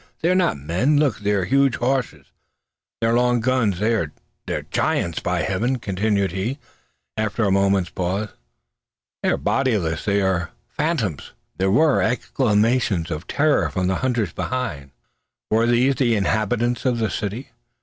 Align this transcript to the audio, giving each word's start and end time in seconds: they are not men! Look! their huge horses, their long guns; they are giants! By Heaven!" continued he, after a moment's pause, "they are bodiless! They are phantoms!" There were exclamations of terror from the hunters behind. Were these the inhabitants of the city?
they 0.23 0.31
are 0.31 0.33
not 0.33 0.57
men! 0.57 0.97
Look! 0.97 1.19
their 1.19 1.45
huge 1.45 1.75
horses, 1.75 2.25
their 3.01 3.13
long 3.13 3.39
guns; 3.39 3.77
they 3.79 3.93
are 3.93 4.11
giants! 4.71 5.19
By 5.19 5.43
Heaven!" 5.43 5.77
continued 5.77 6.31
he, 6.31 6.57
after 7.15 7.43
a 7.43 7.51
moment's 7.51 7.91
pause, 7.91 8.29
"they 9.21 9.29
are 9.29 9.37
bodiless! 9.37 10.05
They 10.05 10.19
are 10.23 10.49
phantoms!" 10.75 11.33
There 11.59 11.69
were 11.69 12.01
exclamations 12.01 13.11
of 13.11 13.27
terror 13.27 13.69
from 13.69 13.85
the 13.85 13.97
hunters 13.97 14.33
behind. 14.33 14.89
Were 15.51 15.67
these 15.67 15.93
the 15.93 16.15
inhabitants 16.15 16.83
of 16.83 16.97
the 16.97 17.11
city? 17.11 17.49